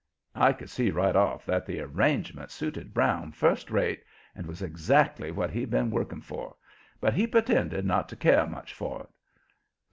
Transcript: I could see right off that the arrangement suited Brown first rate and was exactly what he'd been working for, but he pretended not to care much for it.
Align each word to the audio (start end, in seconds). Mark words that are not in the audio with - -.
I 0.33 0.51
could 0.53 0.71
see 0.71 0.89
right 0.89 1.15
off 1.15 1.45
that 1.45 1.67
the 1.67 1.79
arrangement 1.79 2.49
suited 2.49 2.91
Brown 2.91 3.33
first 3.33 3.69
rate 3.69 4.03
and 4.35 4.47
was 4.47 4.63
exactly 4.63 5.29
what 5.29 5.51
he'd 5.51 5.69
been 5.69 5.91
working 5.91 6.21
for, 6.21 6.55
but 6.99 7.13
he 7.13 7.27
pretended 7.27 7.85
not 7.85 8.09
to 8.09 8.15
care 8.15 8.47
much 8.47 8.73
for 8.73 9.01
it. 9.01 9.09